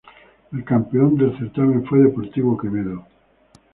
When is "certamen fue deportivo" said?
1.37-2.57